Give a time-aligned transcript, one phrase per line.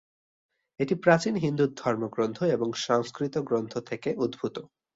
[0.79, 4.55] এটি প্রাচীন হিন্দু ধর্মগ্রন্থ এবং সংস্কৃত গ্রন্থ থেকে উদ্ভূত।